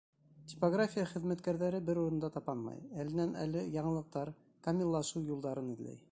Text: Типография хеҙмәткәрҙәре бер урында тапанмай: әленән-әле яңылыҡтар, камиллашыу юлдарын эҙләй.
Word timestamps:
Типография 0.51 1.03
хеҙмәткәрҙәре 1.09 1.81
бер 1.89 1.99
урында 2.03 2.31
тапанмай: 2.37 2.81
әленән-әле 3.03 3.61
яңылыҡтар, 3.75 4.31
камиллашыу 4.69 5.23
юлдарын 5.29 5.69
эҙләй. 5.75 5.99